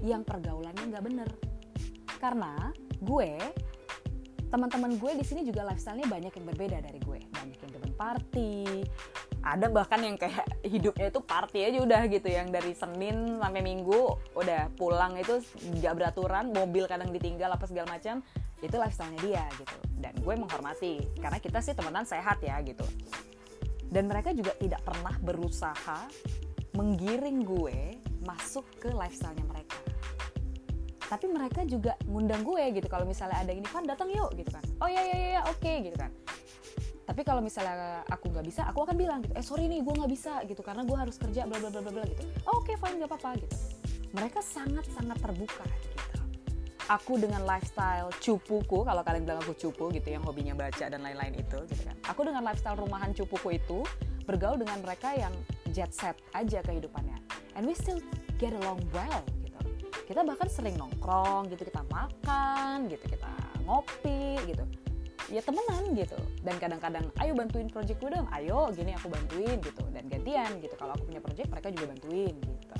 yang 0.00 0.24
pergaulannya 0.24 0.84
nggak 0.88 1.04
bener. 1.04 1.28
Karena 2.16 2.72
gue 3.00 3.36
teman-teman 4.48 4.96
gue 4.96 5.12
di 5.20 5.24
sini 5.24 5.44
juga 5.44 5.68
lifestyle-nya 5.68 6.08
banyak 6.08 6.32
yang 6.32 6.46
berbeda 6.48 6.78
dari 6.80 6.98
gue 6.98 7.09
banyak 7.40 7.58
yang 7.64 7.72
demen 7.72 7.92
party. 7.96 8.84
Ada 9.40 9.72
bahkan 9.72 10.04
yang 10.04 10.20
kayak 10.20 10.44
hidupnya 10.60 11.08
itu 11.08 11.20
party 11.24 11.58
aja 11.64 11.78
udah 11.80 12.02
gitu 12.12 12.28
yang 12.28 12.52
dari 12.52 12.76
Senin 12.76 13.40
sampai 13.40 13.64
Minggu 13.64 14.20
udah 14.36 14.68
pulang 14.76 15.16
itu 15.16 15.40
nggak 15.80 15.96
beraturan 15.96 16.52
mobil 16.52 16.84
kadang 16.84 17.08
ditinggal 17.08 17.48
apa 17.48 17.64
segala 17.64 17.96
macam 17.96 18.20
itu 18.60 18.76
lifestyle-nya 18.76 19.20
dia 19.24 19.44
gitu. 19.56 19.76
Dan 19.96 20.12
gue 20.20 20.34
menghormati 20.36 21.00
karena 21.16 21.40
kita 21.40 21.64
sih 21.64 21.72
temenan 21.72 22.04
sehat 22.04 22.44
ya 22.44 22.60
gitu. 22.60 22.84
Dan 23.88 24.06
mereka 24.06 24.36
juga 24.36 24.52
tidak 24.60 24.84
pernah 24.84 25.16
berusaha 25.24 26.06
menggiring 26.76 27.40
gue 27.42 27.96
masuk 28.28 28.68
ke 28.76 28.92
lifestyle-nya 28.92 29.42
mereka. 29.48 29.80
Tapi 31.10 31.26
mereka 31.26 31.66
juga 31.66 31.96
ngundang 32.06 32.44
gue 32.44 32.76
gitu 32.76 32.86
kalau 32.86 33.08
misalnya 33.08 33.40
ada 33.40 33.50
ini 33.50 33.66
kan 33.66 33.82
datang 33.88 34.12
yuk 34.12 34.30
gitu 34.36 34.52
kan. 34.52 34.62
Oh 34.78 34.86
ya 34.86 35.00
ya 35.00 35.16
ya, 35.16 35.40
oke 35.48 35.58
okay, 35.58 35.80
gitu 35.88 35.96
kan 35.96 36.12
tapi 37.10 37.26
kalau 37.26 37.42
misalnya 37.42 38.06
aku 38.06 38.30
nggak 38.30 38.46
bisa 38.46 38.62
aku 38.70 38.86
akan 38.86 38.94
bilang 38.94 39.18
gitu 39.18 39.34
eh 39.34 39.42
sorry 39.42 39.66
nih 39.66 39.82
gue 39.82 39.90
nggak 39.98 40.12
bisa 40.14 40.46
gitu 40.46 40.62
karena 40.62 40.86
gue 40.86 40.94
harus 40.94 41.18
kerja 41.18 41.42
bla 41.42 41.58
bla 41.58 41.66
bla 41.66 41.82
bla 41.82 42.06
gitu. 42.06 42.22
Oh, 42.46 42.62
oke 42.62 42.70
okay, 42.70 42.78
fine 42.78 43.02
nggak 43.02 43.10
apa-apa 43.10 43.42
gitu. 43.42 43.56
Mereka 44.14 44.38
sangat 44.38 44.86
sangat 44.94 45.18
terbuka 45.18 45.66
gitu. 45.66 45.98
Aku 46.86 47.18
dengan 47.18 47.42
lifestyle 47.42 48.14
cupuku 48.22 48.86
kalau 48.86 49.02
kalian 49.02 49.26
bilang 49.26 49.42
aku 49.42 49.58
cupu 49.58 49.90
gitu 49.90 50.06
yang 50.06 50.22
hobinya 50.22 50.54
baca 50.54 50.86
dan 50.86 51.02
lain-lain 51.02 51.34
itu 51.34 51.58
gitu 51.66 51.82
kan. 51.82 51.98
Aku 52.14 52.22
dengan 52.22 52.46
lifestyle 52.46 52.78
rumahan 52.78 53.10
cupuku 53.10 53.58
itu 53.58 53.82
bergaul 54.22 54.62
dengan 54.62 54.78
mereka 54.78 55.10
yang 55.10 55.34
jet 55.74 55.90
set 55.90 56.14
aja 56.30 56.62
kehidupannya. 56.62 57.18
And 57.58 57.66
we 57.66 57.74
still 57.74 57.98
get 58.38 58.54
along 58.54 58.86
well 58.94 59.26
gitu. 59.42 59.58
Kita 60.06 60.22
bahkan 60.22 60.46
sering 60.46 60.78
nongkrong 60.78 61.50
gitu 61.50 61.66
kita 61.66 61.82
makan 61.90 62.86
gitu 62.86 63.02
kita 63.02 63.30
ngopi 63.66 64.38
gitu 64.46 64.62
ya 65.30 65.40
temenan 65.40 65.94
gitu. 65.94 66.18
Dan 66.42 66.58
kadang-kadang 66.58 67.06
ayo 67.22 67.32
bantuin 67.32 67.70
project 67.70 68.02
gue 68.02 68.10
dong. 68.10 68.26
Ayo 68.34 68.68
gini 68.74 68.92
aku 68.92 69.08
bantuin 69.08 69.56
gitu. 69.62 69.82
Dan 69.94 70.10
gantian 70.10 70.58
gitu. 70.58 70.74
Kalau 70.74 70.92
aku 70.98 71.08
punya 71.08 71.22
project 71.22 71.48
mereka 71.48 71.68
juga 71.70 71.86
bantuin 71.96 72.34
gitu. 72.34 72.74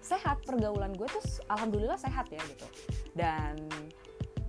Sehat 0.00 0.40
pergaulan 0.46 0.94
gue 0.94 1.08
tuh 1.10 1.24
alhamdulillah 1.50 1.98
sehat 1.98 2.30
ya 2.30 2.40
gitu. 2.46 2.66
Dan 3.12 3.68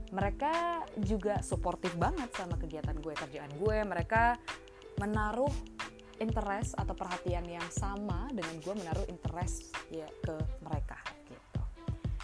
mereka 0.09 0.85
juga 1.05 1.41
suportif 1.45 1.93
banget 1.97 2.33
sama 2.33 2.57
kegiatan 2.57 2.97
gue 2.97 3.13
kerjaan 3.13 3.51
gue 3.61 3.77
mereka 3.85 4.41
menaruh 4.97 5.53
interest 6.19 6.75
atau 6.75 6.97
perhatian 6.97 7.45
yang 7.47 7.63
sama 7.71 8.27
dengan 8.33 8.57
gue 8.59 8.73
menaruh 8.73 9.05
interest 9.07 9.71
ya 9.93 10.09
ke 10.25 10.35
mereka 10.65 10.97
gitu. 11.29 11.61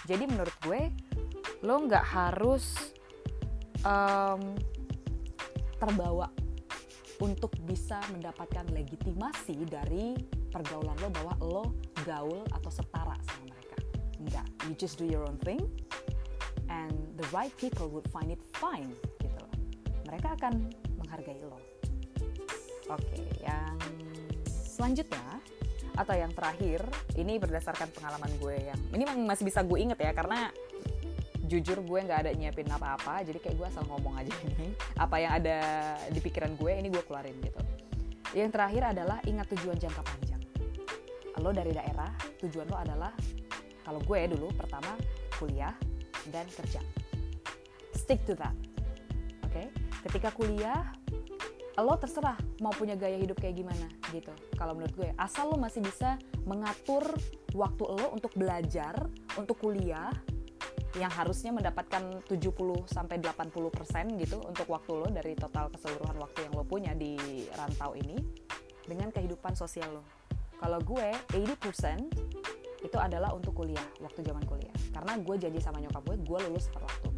Jadi 0.10 0.24
menurut 0.30 0.56
gue 0.66 0.82
lo 1.64 1.76
nggak 1.86 2.06
harus 2.06 2.94
um, 3.86 4.58
terbawa 5.86 6.28
untuk 7.22 7.54
bisa 7.64 8.02
mendapatkan 8.10 8.66
legitimasi 8.74 9.70
dari 9.70 10.18
pergaulan 10.50 10.98
lo 10.98 11.10
bahwa 11.14 11.34
lo 11.46 11.66
gaul 12.04 12.42
atau 12.52 12.72
setara 12.74 13.14
sama 13.22 13.54
mereka. 13.54 13.78
Enggak, 14.18 14.46
you 14.66 14.74
just 14.76 14.98
do 14.98 15.06
your 15.06 15.22
own 15.24 15.38
thing 15.46 15.62
and 16.74 16.92
the 17.22 17.28
right 17.30 17.54
people 17.62 17.86
would 17.94 18.10
find 18.10 18.34
it 18.34 18.42
fine 18.58 18.90
gitu 19.22 19.38
loh. 19.38 19.54
Mereka 20.10 20.34
akan 20.42 20.74
menghargai 20.98 21.40
lo. 21.46 21.62
Oke, 22.90 23.22
yang 23.46 23.78
selanjutnya 24.50 25.40
atau 25.96 26.12
yang 26.12 26.34
terakhir 26.36 26.84
ini 27.16 27.40
berdasarkan 27.40 27.88
pengalaman 27.96 28.28
gue 28.36 28.56
yang 28.68 28.80
ini 28.92 29.08
masih 29.24 29.48
bisa 29.48 29.64
gue 29.64 29.80
inget 29.80 29.96
ya 29.96 30.12
karena 30.12 30.52
jujur 31.56 31.80
gue 31.88 32.00
nggak 32.04 32.28
ada 32.28 32.32
nyiapin 32.36 32.68
apa-apa 32.68 33.24
jadi 33.24 33.40
kayak 33.40 33.56
gue 33.56 33.68
asal 33.72 33.88
ngomong 33.88 34.20
aja 34.20 34.34
ini 34.44 34.76
apa 35.00 35.16
yang 35.24 35.32
ada 35.40 35.58
di 36.12 36.20
pikiran 36.20 36.60
gue 36.60 36.72
ini 36.76 36.92
gue 36.92 37.04
keluarin 37.08 37.36
gitu. 37.40 37.62
Yang 38.36 38.52
terakhir 38.52 38.84
adalah 38.92 39.24
ingat 39.24 39.48
tujuan 39.56 39.80
jangka 39.80 40.04
panjang. 40.04 40.42
Lo 41.40 41.56
dari 41.56 41.72
daerah 41.72 42.12
tujuan 42.44 42.68
lo 42.68 42.76
adalah 42.76 43.16
kalau 43.88 44.04
gue 44.04 44.20
dulu 44.36 44.52
pertama 44.52 45.00
kuliah 45.40 45.72
dan 46.36 46.44
kerja. 46.52 46.84
Stick 47.96 48.28
to 48.28 48.36
that 48.36 48.56
oke? 49.48 49.56
Okay? 49.56 49.72
ketika 50.06 50.30
kuliah 50.36 50.92
lo 51.76 51.96
terserah 52.00 52.40
mau 52.64 52.72
punya 52.72 52.96
gaya 52.96 53.20
hidup 53.20 53.36
kayak 53.40 53.60
gimana 53.60 53.88
gitu 54.12 54.32
kalau 54.60 54.76
menurut 54.76 54.92
gue. 54.96 55.10
Asal 55.16 55.52
lo 55.52 55.58
masih 55.60 55.80
bisa 55.80 56.20
mengatur 56.44 57.04
waktu 57.56 57.84
lo 57.88 58.12
untuk 58.12 58.36
belajar 58.36 58.96
untuk 59.40 59.60
kuliah 59.60 60.12
yang 60.96 61.12
harusnya 61.12 61.52
mendapatkan 61.52 62.24
70 62.24 62.88
sampai 62.88 63.20
80% 63.20 64.16
gitu 64.16 64.40
untuk 64.40 64.68
waktu 64.72 64.92
lo 64.96 65.08
dari 65.12 65.36
total 65.36 65.68
keseluruhan 65.68 66.16
waktu 66.16 66.48
yang 66.48 66.54
lo 66.56 66.64
punya 66.64 66.96
di 66.96 67.20
rantau 67.52 67.92
ini 68.00 68.16
dengan 68.88 69.12
kehidupan 69.12 69.60
sosial 69.60 70.00
lo. 70.00 70.04
Kalau 70.56 70.80
gue 70.80 71.12
80% 71.36 72.88
itu 72.88 72.98
adalah 73.02 73.36
untuk 73.36 73.60
kuliah 73.60 73.84
waktu 74.00 74.24
zaman 74.24 74.48
kuliah. 74.48 74.72
Karena 74.96 75.20
gue 75.20 75.36
janji 75.36 75.60
sama 75.60 75.84
nyokap 75.84 76.00
gue 76.08 76.16
gue 76.24 76.40
lulus 76.48 76.72
tepat 76.72 76.88
waktu. 76.88 77.10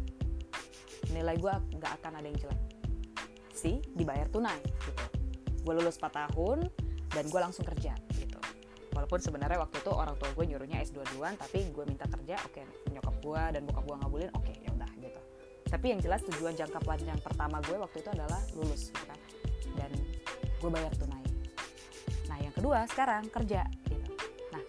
Nilai 1.14 1.38
gue 1.38 1.52
nggak 1.78 1.92
akan 2.02 2.12
ada 2.18 2.26
yang 2.26 2.38
jelek. 2.38 2.60
Sih 3.54 3.78
dibayar 3.94 4.26
tunai 4.26 4.58
gitu. 4.58 5.04
Gue 5.62 5.74
lulus 5.78 6.02
4 6.02 6.10
tahun 6.10 6.66
dan 7.14 7.24
gue 7.30 7.40
langsung 7.40 7.62
kerja 7.62 7.94
walaupun 8.92 9.20
sebenarnya 9.20 9.58
waktu 9.60 9.76
itu 9.80 9.90
orang 9.92 10.14
tua 10.16 10.30
gue 10.32 10.44
nyuruhnya 10.48 10.78
S2 10.84 11.04
duluan 11.14 11.34
tapi 11.36 11.68
gue 11.68 11.84
minta 11.84 12.06
kerja 12.08 12.36
oke 12.44 12.60
okay, 12.60 12.64
nyokap 12.92 13.16
gue 13.20 13.42
dan 13.56 13.60
bokap 13.66 13.84
gue 13.84 13.96
ngabulin 14.00 14.30
oke 14.36 14.44
okay, 14.44 14.54
ya 14.64 14.70
udah 14.72 14.90
gitu. 15.00 15.20
Tapi 15.68 15.86
yang 15.92 16.00
jelas 16.00 16.20
tujuan 16.24 16.54
jangka 16.56 16.80
panjang 16.80 17.18
pertama 17.20 17.60
gue 17.64 17.76
waktu 17.76 17.96
itu 18.00 18.10
adalah 18.12 18.40
lulus 18.56 18.88
gitu 18.88 19.04
kan. 19.04 19.20
Dan 19.76 19.90
gue 20.58 20.70
bayar 20.72 20.92
tunai. 20.96 21.28
Kedua 22.58 22.82
sekarang 22.90 23.30
kerja 23.30 23.62
gitu. 23.86 24.10
Nah 24.50 24.64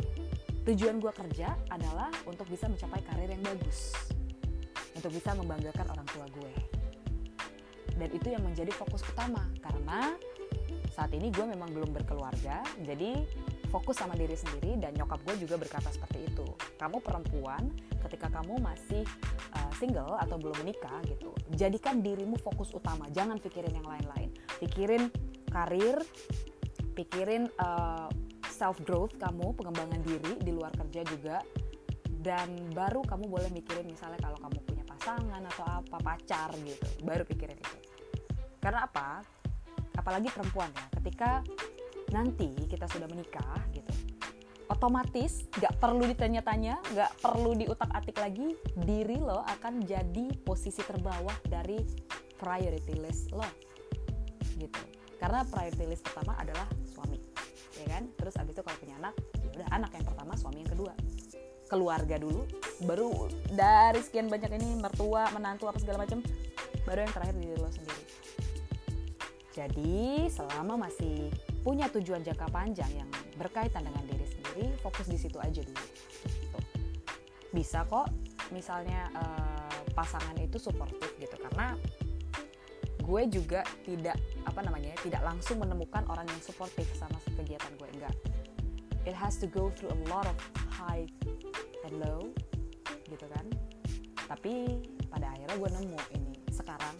tujuan 0.69 1.01
gue 1.01 1.09
kerja 1.09 1.57
adalah 1.73 2.13
untuk 2.29 2.45
bisa 2.45 2.69
mencapai 2.69 3.01
karir 3.01 3.33
yang 3.33 3.41
bagus. 3.41 3.97
Untuk 4.93 5.09
bisa 5.09 5.33
membanggakan 5.33 5.97
orang 5.97 6.05
tua 6.13 6.29
gue. 6.29 6.53
Dan 7.97 8.09
itu 8.13 8.29
yang 8.29 8.45
menjadi 8.45 8.69
fokus 8.77 9.01
utama 9.09 9.41
karena 9.65 10.13
saat 10.93 11.09
ini 11.17 11.33
gue 11.33 11.49
memang 11.49 11.73
belum 11.73 11.97
berkeluarga 11.97 12.61
jadi 12.85 13.25
fokus 13.69 14.01
sama 14.01 14.17
diri 14.17 14.33
sendiri 14.33 14.81
dan 14.81 14.97
nyokap 14.97 15.21
gue 15.23 15.45
juga 15.45 15.55
berkata 15.61 15.93
seperti 15.93 16.25
itu. 16.25 16.45
Kamu 16.81 16.99
perempuan 16.99 17.69
ketika 18.09 18.27
kamu 18.33 18.57
masih 18.59 19.05
uh, 19.53 19.71
single 19.77 20.17
atau 20.17 20.35
belum 20.41 20.57
menikah 20.65 20.99
gitu 21.05 21.31
jadikan 21.53 22.01
dirimu 22.01 22.35
fokus 22.41 22.73
utama. 22.73 23.07
Jangan 23.13 23.37
pikirin 23.37 23.71
yang 23.77 23.85
lain-lain. 23.85 24.33
Pikirin 24.57 25.13
karir 25.53 26.01
pikirin 26.97 27.47
uh, 27.63 28.09
eh, 28.09 28.51
self 28.51 28.81
growth 28.83 29.15
kamu 29.15 29.55
pengembangan 29.55 30.03
diri 30.03 30.35
di 30.43 30.51
luar 30.51 30.75
kerja 30.75 31.05
juga 31.07 31.37
dan 32.19 32.51
baru 32.75 32.99
kamu 33.07 33.31
boleh 33.31 33.47
mikirin 33.55 33.87
misalnya 33.87 34.19
kalau 34.19 34.35
kamu 34.35 34.59
punya 34.67 34.83
pasangan 34.83 35.41
atau 35.55 35.63
apa 35.63 35.97
pacar 36.03 36.51
gitu. 36.59 36.87
Baru 37.07 37.23
pikirin 37.23 37.55
itu. 37.55 37.77
Karena 38.59 38.83
apa? 38.83 39.23
Apalagi 39.95 40.27
perempuan 40.31 40.67
ya 40.75 40.85
ketika 40.99 41.43
nanti 42.11 42.49
kita 42.67 42.85
sudah 42.89 43.07
menikah 43.09 43.61
gitu 43.73 43.93
otomatis 44.69 45.49
nggak 45.57 45.81
perlu 45.81 46.05
ditanya-tanya 46.05 46.77
nggak 46.93 47.11
perlu 47.19 47.57
diutak-atik 47.57 48.15
lagi 48.21 48.53
diri 48.77 49.17
lo 49.17 49.41
akan 49.41 49.81
jadi 49.81 50.29
posisi 50.45 50.85
terbawah 50.85 51.33
dari 51.49 51.81
priority 52.37 52.95
list 53.01 53.33
lo 53.33 53.43
gitu. 54.55 54.79
Karena 55.19 55.43
priority 55.43 55.83
list 55.89 56.05
pertama 56.05 56.37
adalah 56.39 56.69
suami 56.87 57.19
ya 57.81 57.85
kan? 57.97 58.07
Terus 58.15 58.35
abis 58.39 58.53
itu 58.55 58.61
kalau 58.63 58.77
punya 58.79 58.95
anak 59.01 59.13
ya 59.41 59.49
udah 59.59 59.67
anak 59.73 59.91
yang 59.97 60.05
pertama 60.05 60.33
suami 60.37 60.63
yang 60.63 60.71
kedua. 60.71 60.93
Keluarga 61.69 62.15
dulu 62.17 62.45
baru 62.85 63.29
dari 63.51 64.01
sekian 64.05 64.29
banyak 64.29 64.53
ini 64.57 64.79
mertua 64.79 65.29
menantu 65.33 65.67
apa 65.67 65.77
segala 65.81 66.05
macam 66.05 66.23
baru 66.85 67.05
yang 67.05 67.13
terakhir 67.13 67.35
diri 67.41 67.55
lo 67.57 67.69
sendiri. 67.73 68.03
Jadi 69.49 70.29
selama 70.31 70.87
masih 70.87 71.33
punya 71.63 71.91
tujuan 71.91 72.23
jangka 72.23 72.47
panjang 72.49 72.91
yang 72.93 73.09
berkaitan 73.35 73.83
dengan 73.83 74.03
diri 74.07 74.25
sendiri 74.25 74.65
fokus 74.79 75.07
di 75.07 75.17
situ 75.19 75.37
aja 75.39 75.61
dulu. 75.63 75.75
Gitu. 75.79 76.59
bisa 77.49 77.81
kok 77.89 78.05
misalnya 78.53 79.09
uh, 79.17 79.81
pasangan 79.97 80.37
itu 80.37 80.61
suportif 80.61 81.17
gitu 81.17 81.33
karena 81.33 81.73
gue 83.01 83.21
juga 83.25 83.65
tidak 83.81 84.21
apa 84.45 84.61
namanya 84.61 84.93
tidak 85.01 85.25
langsung 85.25 85.57
menemukan 85.57 86.05
orang 86.13 86.29
yang 86.29 86.41
suportif 86.45 86.85
sama 86.93 87.17
kegiatan 87.33 87.73
gue 87.81 87.89
enggak. 87.97 88.15
It 89.09 89.17
has 89.17 89.41
to 89.41 89.49
go 89.49 89.73
through 89.73 89.89
a 89.89 89.99
lot 90.13 90.29
of 90.29 90.37
high 90.69 91.09
and 91.89 91.97
low 91.97 92.29
gitu 93.09 93.25
kan. 93.33 93.49
Tapi 94.29 94.85
pada 95.09 95.33
akhirnya 95.33 95.57
gue 95.57 95.69
nemu 95.73 95.99
ini 96.13 96.33
sekarang 96.53 96.95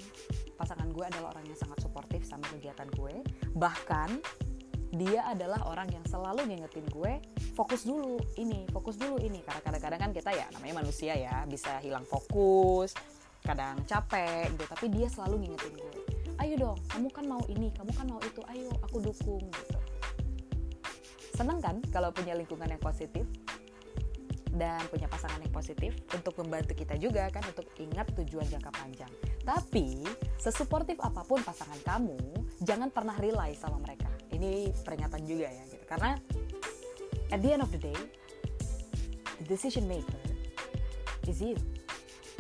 pasangan 0.58 0.90
gue 0.90 1.06
adalah 1.06 1.38
orang 1.38 1.46
yang 1.46 1.60
sangat 1.62 1.78
suportif 1.86 2.26
sama 2.26 2.50
kegiatan 2.50 2.90
gue 2.98 3.22
bahkan 3.54 4.18
dia 4.90 5.22
adalah 5.30 5.62
orang 5.70 5.90
yang 5.94 6.02
selalu 6.10 6.50
ngingetin 6.50 6.86
gue 6.90 7.22
fokus 7.54 7.86
dulu 7.86 8.18
ini 8.42 8.66
fokus 8.74 8.98
dulu 8.98 9.22
ini. 9.22 9.42
Karena 9.46 9.62
kadang-kadang 9.62 10.00
kan 10.10 10.12
kita 10.16 10.32
ya 10.34 10.46
namanya 10.56 10.82
manusia 10.82 11.14
ya 11.14 11.46
bisa 11.46 11.78
hilang 11.84 12.06
fokus 12.10 12.98
kadang 13.40 13.80
capek 13.88 14.52
gitu 14.52 14.66
tapi 14.68 14.86
dia 14.92 15.08
selalu 15.08 15.48
ngingetin 15.48 15.74
gue 15.80 15.94
ayo 16.44 16.54
dong 16.60 16.78
kamu 16.92 17.08
kan 17.08 17.26
mau 17.28 17.44
ini 17.48 17.72
kamu 17.72 17.92
kan 17.96 18.06
mau 18.08 18.20
itu 18.24 18.42
ayo 18.52 18.72
aku 18.84 18.98
dukung 19.04 19.44
gitu. 19.44 19.78
Seneng 21.36 21.64
kan 21.64 21.80
kalau 21.94 22.12
punya 22.12 22.36
lingkungan 22.36 22.68
yang 22.68 22.84
positif 22.84 23.24
dan 24.50 24.82
punya 24.90 25.08
pasangan 25.08 25.40
yang 25.40 25.54
positif 25.54 25.96
untuk 26.12 26.36
membantu 26.42 26.76
kita 26.76 27.00
juga 27.00 27.32
kan 27.32 27.46
untuk 27.48 27.70
ingat 27.80 28.12
tujuan 28.18 28.44
jangka 28.50 28.72
panjang. 28.76 29.12
Tapi 29.46 30.04
sesuportif 30.36 31.00
apa 31.00 31.24
pun 31.24 31.40
pasangan 31.46 31.80
kamu 31.86 32.18
jangan 32.60 32.92
pernah 32.92 33.16
rely 33.16 33.56
sama 33.56 33.80
mereka 33.80 34.09
ini 34.40 34.72
peringatan 34.88 35.22
juga 35.28 35.52
ya 35.52 35.64
gitu 35.68 35.84
karena 35.84 36.16
at 37.30 37.40
the 37.44 37.52
end 37.52 37.62
of 37.62 37.70
the 37.76 37.82
day 37.82 37.98
the 39.44 39.46
decision 39.46 39.84
maker 39.86 40.24
is 41.28 41.44
you 41.44 41.60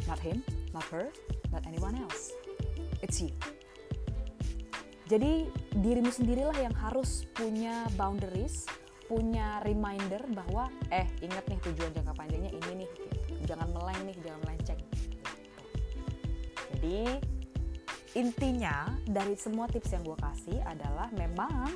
not 0.07 0.17
him 0.17 0.39
not 0.73 0.85
her, 0.93 1.09
not 1.51 1.65
anyone 1.65 1.97
else. 1.97 2.33
It's 3.01 3.21
you. 3.21 3.33
Jadi 5.09 5.49
dirimu 5.73 6.13
sendirilah 6.13 6.53
yang 6.61 6.75
harus 6.77 7.25
punya 7.33 7.89
boundaries, 7.97 8.69
punya 9.09 9.57
reminder 9.65 10.21
bahwa 10.37 10.69
eh 10.93 11.09
ingat 11.25 11.49
nih 11.49 11.59
tujuan 11.65 11.89
jangka 11.97 12.13
panjangnya 12.13 12.53
ini 12.53 12.85
nih, 12.85 12.89
jangan 13.49 13.73
meleng 13.73 13.97
nih, 14.05 14.17
jangan 14.21 14.39
melenceng. 14.45 14.81
Jadi 16.77 16.99
intinya 18.19 18.91
dari 19.07 19.39
semua 19.39 19.71
tips 19.71 19.95
yang 19.95 20.03
gue 20.03 20.19
kasih 20.19 20.59
adalah 20.67 21.07
memang 21.15 21.71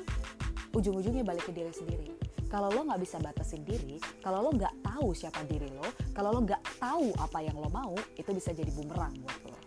ujung-ujungnya 0.76 1.24
balik 1.24 1.48
ke 1.48 1.52
diri 1.56 1.72
sendiri. 1.72 2.12
Kalau 2.52 2.70
lo 2.70 2.86
nggak 2.86 3.00
bisa 3.02 3.16
batasin 3.18 3.64
diri, 3.64 3.98
kalau 4.20 4.44
lo 4.44 4.50
nggak 4.54 4.84
tahu 4.84 5.10
siapa 5.16 5.42
diri 5.48 5.66
lo, 5.72 5.88
kalau 6.12 6.30
lo 6.36 6.44
nggak 6.44 6.62
tahu 6.78 7.10
apa 7.18 7.38
yang 7.42 7.56
lo 7.58 7.66
mau, 7.72 7.96
itu 8.14 8.30
bisa 8.30 8.52
jadi 8.52 8.70
bumerang 8.76 9.10
buat 9.24 9.40
lo. 9.48 9.58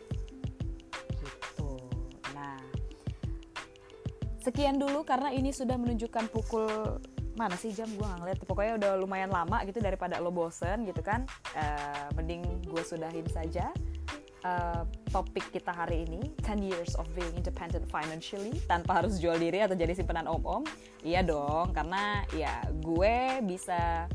Gitu. 1.17 1.69
Nah, 2.37 2.61
sekian 4.39 4.79
dulu 4.79 5.03
karena 5.03 5.33
ini 5.33 5.51
sudah 5.51 5.75
menunjukkan 5.75 6.31
pukul 6.31 7.01
mana 7.35 7.59
sih 7.59 7.75
jam? 7.75 7.89
Gue 7.91 8.05
nggak 8.05 8.19
ngeliat. 8.23 8.37
Pokoknya 8.45 8.73
udah 8.79 8.91
lumayan 8.95 9.33
lama 9.33 9.65
gitu 9.67 9.83
daripada 9.83 10.21
lo 10.23 10.31
bosen 10.31 10.87
gitu 10.87 11.03
kan. 11.03 11.27
Uh, 11.57 12.07
mending 12.15 12.45
gue 12.63 12.83
sudahin 12.85 13.27
saja 13.27 13.73
uh, 14.47 14.81
topik 15.11 15.51
kita 15.51 15.71
hari 15.75 16.07
ini 16.07 16.31
10 16.43 16.63
years 16.63 16.95
of 16.95 17.07
being 17.11 17.31
independent 17.35 17.83
financially 17.91 18.55
tanpa 18.65 19.03
harus 19.03 19.19
jual 19.19 19.35
diri 19.35 19.59
atau 19.63 19.75
jadi 19.75 19.91
simpanan 19.91 20.27
om-om. 20.27 20.63
Iya 21.03 21.23
dong 21.23 21.75
karena 21.75 22.23
ya 22.31 22.63
gue 22.79 23.43
bisa 23.43 24.07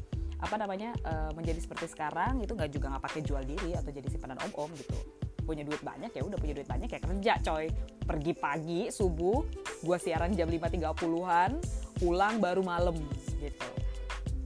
apa 0.42 0.56
namanya 0.58 0.90
uh, 1.06 1.30
menjadi 1.38 1.62
seperti 1.62 1.86
sekarang 1.94 2.42
itu 2.42 2.56
nggak 2.56 2.70
juga 2.74 2.90
nggak 2.96 3.04
pakai 3.06 3.20
jual 3.22 3.42
diri 3.46 3.78
atau 3.78 3.90
jadi 3.92 4.08
simpanan 4.08 4.40
om-om 4.48 4.72
gitu. 4.74 4.96
Punya 5.42 5.66
duit 5.66 5.82
banyak 5.82 6.14
ya 6.14 6.22
udah 6.22 6.38
punya 6.38 6.54
duit 6.54 6.68
banyak 6.70 6.88
ya 6.88 6.98
kerja 7.02 7.32
coy. 7.42 7.66
Pergi 8.02 8.32
pagi 8.34 8.80
subuh 8.88 9.44
gue 9.82 9.96
siaran 9.98 10.32
jam 10.34 10.48
5.30an 10.48 11.58
pulang 12.02 12.38
baru 12.42 12.62
malam 12.64 12.96
gitu. 13.38 13.68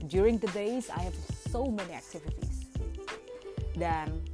During 0.07 0.39
the 0.39 0.49
days 0.55 0.87
I 0.93 1.05
have 1.05 1.17
so 1.49 1.67
many 1.67 1.93
activities. 1.93 2.69
Dan 3.77 4.25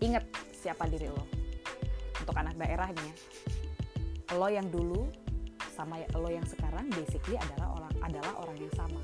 inget 0.00 0.24
siapa 0.56 0.88
diri 0.88 1.08
lo. 1.08 1.24
Untuk 2.20 2.36
anak 2.36 2.56
daerah 2.56 2.88
ini 2.92 3.04
ya 3.08 3.14
lo 4.36 4.46
yang 4.46 4.68
dulu 4.70 5.10
sama 5.74 5.98
lo 6.14 6.30
yang 6.30 6.46
sekarang 6.46 6.86
basically 6.94 7.34
adalah 7.34 7.74
orang 7.74 7.94
adalah 8.04 8.32
orang 8.44 8.56
yang 8.60 8.74
sama. 8.76 9.00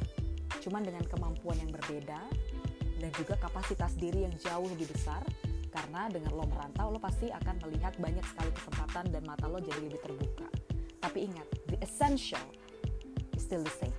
Cuman 0.62 0.82
dengan 0.82 1.02
kemampuan 1.06 1.56
yang 1.58 1.70
berbeda 1.70 2.20
dan 2.96 3.10
juga 3.14 3.34
kapasitas 3.38 3.94
diri 3.98 4.26
yang 4.26 4.34
jauh 4.38 4.66
lebih 4.66 4.90
besar 4.90 5.22
karena 5.70 6.08
dengan 6.08 6.32
lo 6.32 6.48
merantau 6.48 6.88
lo 6.94 6.98
pasti 7.02 7.28
akan 7.28 7.60
melihat 7.68 7.92
banyak 8.00 8.24
sekali 8.24 8.50
kesempatan 8.54 9.04
dan 9.12 9.22
mata 9.26 9.46
lo 9.50 9.58
jadi 9.58 9.80
lebih 9.82 10.00
terbuka. 10.00 10.48
Tapi 11.02 11.28
ingat 11.28 11.46
the 11.70 11.78
essential 11.82 12.42
is 13.34 13.44
still 13.44 13.62
the 13.62 13.74
same. 13.76 13.94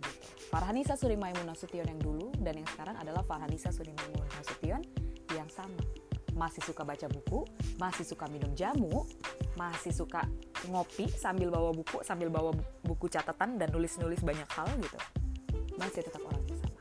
Gitu. 0.00 0.26
Farhanisa 0.50 0.98
Surimaimun 0.98 1.46
Nasution 1.46 1.86
yang 1.86 2.00
dulu 2.00 2.34
dan 2.40 2.58
yang 2.58 2.68
sekarang 2.72 2.98
adalah 2.98 3.24
Farhanisa 3.24 3.70
Surimaimun 3.72 4.26
Nasution 4.32 4.80
sama 5.52 5.84
masih 6.32 6.64
suka 6.64 6.82
baca 6.82 7.06
buku, 7.12 7.44
masih 7.76 8.04
suka 8.08 8.24
minum 8.32 8.52
jamu, 8.56 9.04
masih 9.56 9.92
suka 9.92 10.24
ngopi 10.68 11.08
sambil 11.12 11.52
bawa 11.52 11.70
buku, 11.76 12.00
sambil 12.04 12.32
bawa 12.32 12.56
buku 12.84 13.06
catatan 13.08 13.60
dan 13.60 13.68
nulis-nulis 13.68 14.20
banyak 14.24 14.48
hal 14.48 14.68
gitu. 14.80 14.98
Masih 15.76 16.04
tetap 16.04 16.24
orang 16.24 16.40
yang 16.48 16.58
sama. 16.60 16.80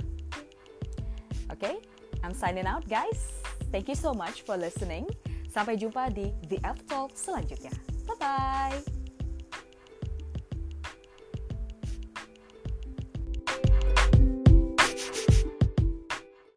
Oke, 1.51 1.60
okay? 1.60 1.75
I'm 2.23 2.36
signing 2.36 2.67
out 2.67 2.88
guys. 2.88 3.43
Thank 3.71 3.88
you 3.91 3.97
so 3.97 4.15
much 4.15 4.43
for 4.47 4.55
listening. 4.55 5.07
Sampai 5.51 5.75
jumpa 5.75 6.12
di 6.15 6.31
The 6.47 6.63
F 6.63 6.88
Talk 6.88 7.15
selanjutnya. 7.15 7.75
Bye-bye. 8.07 9.00